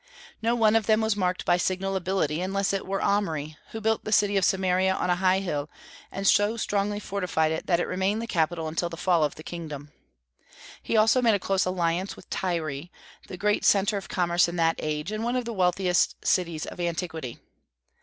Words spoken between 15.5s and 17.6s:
wealthiest cities of antiquity.